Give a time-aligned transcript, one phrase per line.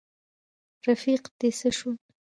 [0.87, 1.91] رفیق دي څه شو.